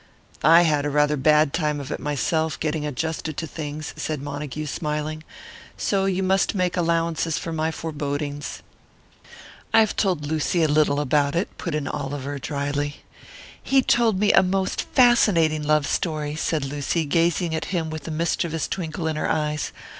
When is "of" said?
1.79-1.91